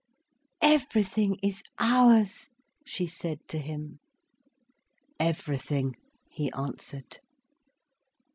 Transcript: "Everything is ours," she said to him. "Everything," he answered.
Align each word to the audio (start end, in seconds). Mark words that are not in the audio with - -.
"Everything 0.63 1.37
is 1.43 1.61
ours," 1.77 2.49
she 2.83 3.05
said 3.05 3.37
to 3.49 3.59
him. 3.59 3.99
"Everything," 5.19 5.95
he 6.27 6.51
answered. 6.53 7.19